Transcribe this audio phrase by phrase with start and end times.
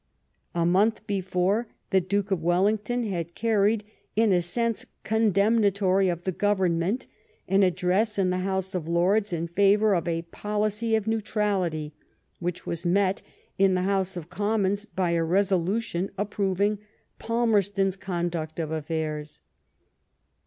[0.55, 3.83] A month before the Duke of Wellington had carried,
[4.15, 7.05] in a sense condemnatory of the Government,
[7.47, 11.93] an address in the House of Lords in favour of a policy of neutrality,
[12.39, 13.21] which was met
[13.59, 16.79] in the House of Commons by a resolution approving
[17.19, 19.41] Palmerston's conduct of affairs.